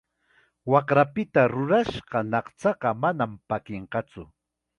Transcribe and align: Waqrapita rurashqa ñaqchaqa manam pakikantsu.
Waqrapita 0.71 1.41
rurashqa 1.53 2.19
ñaqchaqa 2.31 2.89
manam 3.01 3.31
pakikantsu. 3.47 4.23